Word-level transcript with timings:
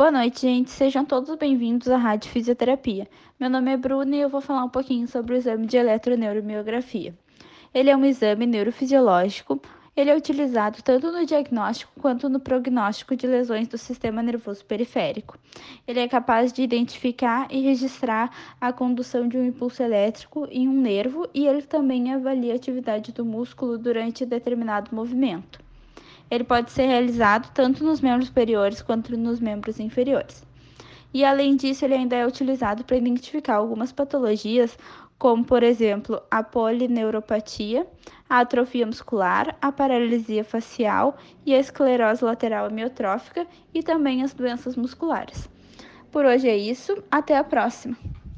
Boa 0.00 0.10
noite, 0.10 0.40
gente. 0.40 0.70
Sejam 0.70 1.04
todos 1.04 1.36
bem-vindos 1.36 1.86
à 1.86 1.98
Rádio 1.98 2.30
Fisioterapia. 2.30 3.06
Meu 3.38 3.50
nome 3.50 3.70
é 3.70 3.76
Bruna 3.76 4.16
e 4.16 4.20
eu 4.20 4.30
vou 4.30 4.40
falar 4.40 4.64
um 4.64 4.68
pouquinho 4.70 5.06
sobre 5.06 5.34
o 5.34 5.36
exame 5.36 5.66
de 5.66 5.76
eletroneuromiografia. 5.76 7.14
Ele 7.74 7.90
é 7.90 7.94
um 7.94 8.06
exame 8.06 8.46
neurofisiológico. 8.46 9.60
Ele 9.94 10.08
é 10.08 10.16
utilizado 10.16 10.82
tanto 10.82 11.12
no 11.12 11.26
diagnóstico 11.26 11.92
quanto 12.00 12.30
no 12.30 12.40
prognóstico 12.40 13.14
de 13.14 13.26
lesões 13.26 13.68
do 13.68 13.76
sistema 13.76 14.22
nervoso 14.22 14.64
periférico. 14.64 15.36
Ele 15.86 16.00
é 16.00 16.08
capaz 16.08 16.50
de 16.50 16.62
identificar 16.62 17.46
e 17.50 17.60
registrar 17.60 18.30
a 18.58 18.72
condução 18.72 19.28
de 19.28 19.36
um 19.36 19.44
impulso 19.44 19.82
elétrico 19.82 20.48
em 20.50 20.66
um 20.66 20.80
nervo 20.80 21.28
e 21.34 21.46
ele 21.46 21.60
também 21.60 22.10
avalia 22.10 22.54
a 22.54 22.56
atividade 22.56 23.12
do 23.12 23.22
músculo 23.22 23.76
durante 23.76 24.24
determinado 24.24 24.96
movimento. 24.96 25.59
Ele 26.30 26.44
pode 26.44 26.70
ser 26.70 26.86
realizado 26.86 27.50
tanto 27.52 27.82
nos 27.82 28.00
membros 28.00 28.28
superiores 28.28 28.80
quanto 28.80 29.16
nos 29.16 29.40
membros 29.40 29.80
inferiores. 29.80 30.46
E 31.12 31.24
além 31.24 31.56
disso, 31.56 31.84
ele 31.84 31.94
ainda 31.94 32.14
é 32.14 32.26
utilizado 32.26 32.84
para 32.84 32.96
identificar 32.96 33.56
algumas 33.56 33.90
patologias, 33.90 34.78
como 35.18 35.44
por 35.44 35.62
exemplo 35.62 36.22
a 36.30 36.42
polineuropatia, 36.42 37.86
a 38.28 38.40
atrofia 38.40 38.86
muscular, 38.86 39.56
a 39.60 39.72
paralisia 39.72 40.44
facial 40.44 41.18
e 41.44 41.52
a 41.52 41.58
esclerose 41.58 42.24
lateral 42.24 42.66
amiotrófica 42.66 43.46
e 43.74 43.82
também 43.82 44.22
as 44.22 44.32
doenças 44.32 44.76
musculares. 44.76 45.48
Por 46.10 46.24
hoje 46.24 46.48
é 46.48 46.56
isso, 46.56 47.02
até 47.10 47.36
a 47.36 47.44
próxima! 47.44 47.96